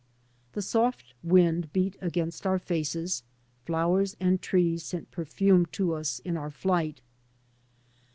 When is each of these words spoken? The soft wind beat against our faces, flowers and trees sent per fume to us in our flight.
The 0.53 0.63
soft 0.63 1.13
wind 1.21 1.71
beat 1.73 1.95
against 2.01 2.47
our 2.47 2.57
faces, 2.57 3.21
flowers 3.65 4.17
and 4.19 4.41
trees 4.41 4.81
sent 4.81 5.11
per 5.11 5.25
fume 5.25 5.67
to 5.77 5.93
us 5.93 6.17
in 6.25 6.37
our 6.37 6.49
flight. 6.49 7.01